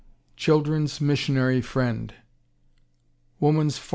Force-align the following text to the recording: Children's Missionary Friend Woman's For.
Children's 0.35 0.99
Missionary 0.99 1.61
Friend 1.61 2.11
Woman's 3.39 3.77
For. 3.77 3.89